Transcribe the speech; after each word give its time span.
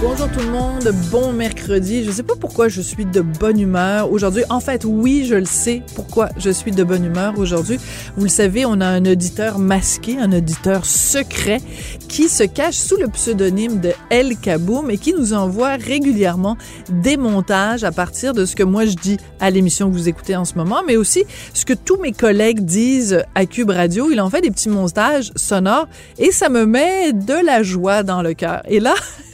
Bonjour 0.00 0.30
tout 0.30 0.38
le 0.38 0.52
monde, 0.52 0.94
bon 1.10 1.32
mercredi. 1.32 2.04
Je 2.04 2.12
sais 2.12 2.22
pas 2.22 2.36
pourquoi 2.36 2.68
je 2.68 2.80
suis 2.80 3.04
de 3.04 3.20
bonne 3.20 3.58
humeur 3.58 4.12
aujourd'hui. 4.12 4.44
En 4.48 4.60
fait, 4.60 4.84
oui, 4.84 5.26
je 5.28 5.34
le 5.34 5.44
sais 5.44 5.82
pourquoi 5.96 6.28
je 6.36 6.50
suis 6.50 6.70
de 6.70 6.84
bonne 6.84 7.04
humeur 7.04 7.36
aujourd'hui. 7.36 7.80
Vous 8.16 8.22
le 8.22 8.30
savez, 8.30 8.64
on 8.64 8.80
a 8.80 8.86
un 8.86 9.04
auditeur 9.04 9.58
masqué, 9.58 10.16
un 10.16 10.32
auditeur 10.32 10.86
secret 10.86 11.60
qui 12.08 12.28
se 12.28 12.44
cache 12.44 12.76
sous 12.76 12.96
le 12.96 13.08
pseudonyme 13.08 13.80
de 13.80 13.90
El 14.08 14.36
Kaboum 14.36 14.88
et 14.88 14.98
qui 14.98 15.12
nous 15.14 15.32
envoie 15.32 15.74
régulièrement 15.74 16.56
des 16.90 17.16
montages 17.16 17.82
à 17.82 17.90
partir 17.90 18.34
de 18.34 18.46
ce 18.46 18.54
que 18.54 18.62
moi 18.62 18.86
je 18.86 18.94
dis 18.94 19.16
à 19.40 19.50
l'émission 19.50 19.90
que 19.90 19.94
vous 19.94 20.08
écoutez 20.08 20.36
en 20.36 20.44
ce 20.44 20.54
moment, 20.54 20.82
mais 20.86 20.96
aussi 20.96 21.24
ce 21.54 21.64
que 21.64 21.74
tous 21.74 21.96
mes 21.96 22.12
collègues 22.12 22.60
disent 22.60 23.24
à 23.34 23.46
Cube 23.46 23.70
Radio. 23.70 24.12
Il 24.12 24.20
en 24.20 24.30
fait 24.30 24.42
des 24.42 24.52
petits 24.52 24.68
montages 24.68 25.32
sonores 25.34 25.88
et 26.18 26.30
ça 26.30 26.50
me 26.50 26.66
met 26.66 27.12
de 27.12 27.44
la 27.44 27.64
joie 27.64 28.04
dans 28.04 28.22
le 28.22 28.34
cœur. 28.34 28.62
Et 28.68 28.78
là, 28.78 28.94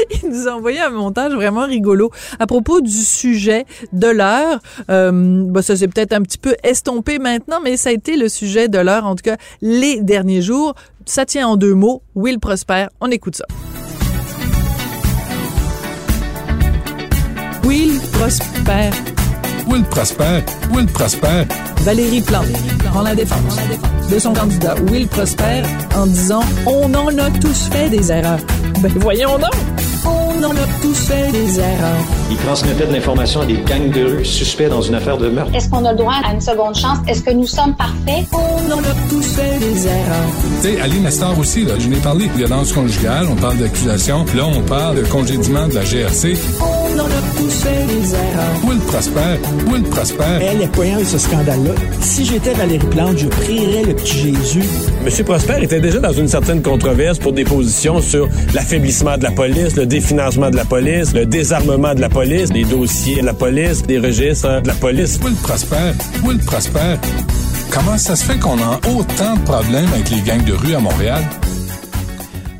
il 0.22 0.30
nous 0.30 0.48
a 0.48 0.52
envoyé 0.52 0.80
un 0.80 0.90
montage 0.90 1.32
vraiment 1.32 1.66
rigolo 1.66 2.10
à 2.38 2.46
propos 2.46 2.80
du 2.80 2.90
sujet 2.90 3.64
de 3.92 4.08
l'heure. 4.08 4.60
Euh, 4.90 5.44
bah, 5.46 5.62
ça 5.62 5.76
s'est 5.76 5.88
peut-être 5.88 6.12
un 6.12 6.22
petit 6.22 6.38
peu 6.38 6.54
estompé 6.62 7.18
maintenant, 7.18 7.60
mais 7.62 7.76
ça 7.76 7.90
a 7.90 7.92
été 7.92 8.16
le 8.16 8.28
sujet 8.28 8.68
de 8.68 8.78
l'heure, 8.78 9.06
en 9.06 9.14
tout 9.14 9.22
cas 9.22 9.36
les 9.60 10.00
derniers 10.00 10.42
jours. 10.42 10.74
Ça 11.06 11.24
tient 11.24 11.48
en 11.48 11.56
deux 11.56 11.74
mots. 11.74 12.02
Will 12.14 12.38
Prosper. 12.38 12.86
On 13.00 13.10
écoute 13.10 13.36
ça. 13.36 13.44
Will 17.64 17.98
Prosper. 18.12 18.90
Will 19.68 19.84
Prosper. 19.84 20.42
Will 20.72 20.86
Prosper. 20.86 21.44
Valérie 21.82 22.22
Plante 22.22 22.46
prend 22.84 23.02
la 23.02 23.14
défense 23.14 23.56
de 24.10 24.18
son 24.18 24.32
candidat 24.32 24.74
Will 24.90 25.06
Prosper 25.06 25.62
en 25.94 26.06
disant 26.06 26.42
On 26.66 26.92
en 26.94 27.16
a 27.18 27.30
tous 27.30 27.68
fait 27.70 27.88
des 27.90 28.10
erreurs. 28.10 28.40
Ben 28.82 28.92
voyons 28.98 29.38
donc! 29.38 29.87
On 30.08 30.42
en 30.44 30.50
a 30.50 30.66
tous 30.80 30.94
fait 31.06 31.30
des 31.32 31.58
erreurs. 31.58 32.04
Il 32.30 32.36
transmettait 32.38 32.86
de 32.86 32.92
l'information 32.92 33.42
à 33.42 33.46
des 33.46 33.58
gangs 33.58 33.90
de 33.90 34.04
rue 34.04 34.24
suspects 34.24 34.68
dans 34.68 34.80
une 34.80 34.94
affaire 34.94 35.18
de 35.18 35.28
meurtre. 35.28 35.54
Est-ce 35.54 35.68
qu'on 35.68 35.84
a 35.84 35.92
le 35.92 35.98
droit 35.98 36.14
à 36.24 36.32
une 36.32 36.40
seconde 36.40 36.74
chance? 36.74 36.98
Est-ce 37.06 37.22
que 37.22 37.30
nous 37.30 37.46
sommes 37.46 37.74
parfaits? 37.74 38.24
On 38.32 38.72
en 38.72 38.78
a 38.78 38.94
tous 39.10 39.26
fait 39.34 39.58
des 39.58 39.86
erreurs. 39.86 40.30
Tu 40.62 40.68
sais, 40.68 40.80
Ali 40.80 41.00
Nestor 41.00 41.38
aussi, 41.38 41.64
là, 41.64 41.74
je 41.78 41.88
n'ai 41.88 41.96
parlé. 41.96 42.28
Violence 42.36 42.72
conjugale, 42.72 43.26
on 43.30 43.36
parle 43.36 43.58
d'accusation. 43.58 44.24
Là, 44.34 44.44
on 44.46 44.62
parle 44.62 44.96
de 44.96 45.06
congédiement 45.06 45.68
de 45.68 45.74
la 45.74 45.84
GRC. 45.84 46.36
On 46.60 46.98
en 46.98 47.04
a 47.04 47.38
tous 47.38 47.50
fait 47.50 47.86
des 47.86 48.07
erreurs. 49.06 49.38
Will 49.38 49.38
Prosper. 49.38 49.70
Will 49.70 49.82
Prosper. 49.84 50.24
Elle 50.40 50.62
est 50.62 50.72
poignante 50.72 51.04
ce 51.04 51.18
scandale-là. 51.18 51.72
Si 52.00 52.24
j'étais 52.24 52.52
Valérie 52.54 52.86
Plante, 52.86 53.18
je 53.18 53.26
prierais 53.26 53.84
le 53.84 53.94
petit 53.94 54.18
Jésus. 54.18 54.64
Monsieur 55.04 55.24
Prosper 55.24 55.62
était 55.62 55.80
déjà 55.80 55.98
dans 55.98 56.12
une 56.12 56.28
certaine 56.28 56.62
controverse 56.62 57.18
pour 57.18 57.32
des 57.32 57.44
positions 57.44 58.00
sur 58.00 58.28
l'affaiblissement 58.54 59.16
de 59.16 59.22
la 59.24 59.30
police, 59.30 59.76
le 59.76 59.86
définancement 59.86 60.50
de 60.50 60.56
la 60.56 60.64
police, 60.64 61.14
le 61.14 61.26
désarmement 61.26 61.94
de 61.94 62.00
la 62.00 62.08
police, 62.08 62.52
les 62.52 62.64
dossiers 62.64 63.20
de 63.20 63.26
la 63.26 63.34
police, 63.34 63.84
les 63.88 63.98
registres 63.98 64.62
de 64.62 64.68
la 64.68 64.74
police. 64.74 65.18
Will 65.22 65.34
Prosper. 65.42 65.92
Will 66.24 66.38
Prosper. 66.38 66.96
Comment 67.70 67.98
ça 67.98 68.16
se 68.16 68.24
fait 68.24 68.38
qu'on 68.38 68.58
a 68.58 68.80
autant 68.96 69.36
de 69.36 69.42
problèmes 69.44 69.88
avec 69.92 70.10
les 70.10 70.20
gangs 70.22 70.44
de 70.44 70.52
rue 70.52 70.74
à 70.74 70.80
Montréal? 70.80 71.22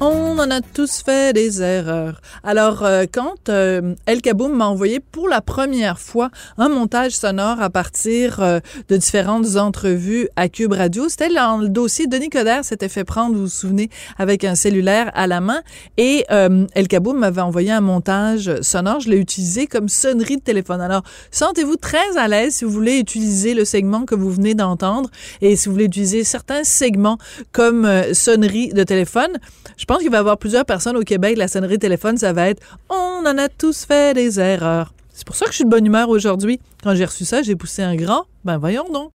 On 0.01 0.39
en 0.39 0.49
a 0.53 0.61
tous 0.61 1.03
fait 1.03 1.33
des 1.33 1.61
erreurs. 1.61 2.21
Alors, 2.45 2.85
euh, 2.85 3.07
quand 3.13 3.49
euh, 3.49 3.97
El 4.07 4.23
Kaboum 4.23 4.55
m'a 4.55 4.69
envoyé 4.69 5.01
pour 5.01 5.29
la 5.29 5.41
première 5.41 5.99
fois 5.99 6.31
un 6.57 6.69
montage 6.69 7.17
sonore 7.17 7.61
à 7.61 7.69
partir 7.69 8.41
euh, 8.41 8.61
de 8.89 8.97
différentes 8.97 9.57
entrevues 9.57 10.28
à 10.37 10.49
Cube 10.49 10.72
Radio, 10.72 11.09
c'était 11.09 11.34
dans 11.34 11.56
le 11.56 11.69
dossier 11.69 12.06
Denis 12.06 12.28
Coderre 12.28 12.65
s'était 12.65 12.89
fait 12.89 13.03
prendre, 13.03 13.34
vous 13.34 13.43
vous 13.43 13.49
souvenez, 13.49 13.91
avec 14.19 14.45
un 14.45 14.55
cellulaire 14.55 15.11
à 15.15 15.27
la 15.27 15.41
main. 15.41 15.62
Et 15.97 16.25
El 16.28 16.87
Kaboum 16.89 17.19
m'avait 17.19 17.41
envoyé 17.41 17.72
un 17.72 17.81
montage 17.81 18.62
sonore. 18.62 19.01
Je 19.01 19.11
l'ai 19.11 19.19
utilisé 19.19 19.67
comme 19.67 19.89
sonnerie 19.89 20.37
de 20.37 20.43
téléphone. 20.43 20.81
Alors, 20.81 21.03
sentez-vous 21.33 21.77
très 21.77 22.17
à 22.17 22.28
l'aise 22.28 22.55
si 22.55 22.65
vous 22.65 22.71
voulez 22.71 22.99
utiliser 22.99 23.53
le 23.53 23.65
segment 23.65 24.05
que 24.05 24.15
vous 24.15 24.31
venez 24.31 24.55
d'entendre 24.55 25.11
et 25.41 25.56
si 25.56 25.67
vous 25.67 25.72
voulez 25.72 25.87
utiliser 25.87 26.22
certains 26.22 26.62
segments 26.62 27.19
comme 27.51 27.89
sonnerie 28.12 28.69
de 28.69 28.84
téléphone. 28.84 29.39
Pense 29.88 30.00
qu'il 30.00 30.10
va 30.10 30.19
y 30.19 30.21
avoir 30.21 30.37
plusieurs 30.37 30.66
personnes 30.66 30.97
au 30.97 31.03
Québec, 31.03 31.38
la 31.38 31.49
sonnerie 31.49 31.78
téléphone, 31.78 32.19
ça 32.19 32.32
va 32.34 32.50
être 32.50 32.62
On 32.91 33.25
en 33.26 33.38
a 33.38 33.49
tous 33.49 33.87
fait 33.87 34.15
des 34.15 34.38
erreurs. 34.38 34.93
C'est 35.15 35.26
pour 35.26 35.34
ça 35.34 35.47
que 35.47 35.53
je 35.53 35.56
suis 35.56 35.65
de 35.65 35.71
bonne 35.71 35.87
humeur 35.87 36.10
aujourd'hui. 36.10 36.60
Quand 36.82 36.94
j'ai 36.94 37.06
reçu 37.06 37.25
ça, 37.25 37.43
j'ai 37.43 37.56
poussé 37.56 37.82
un 37.82 37.97
grand. 37.97 38.27
Ben 38.44 38.59
voyons 38.59 38.87
donc. 38.93 39.10